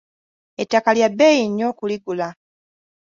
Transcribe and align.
Ettaka 0.61 0.89
lya 0.95 1.09
bbeeyi 1.13 1.43
nnyo 1.47 1.65
okuligula. 1.71 2.27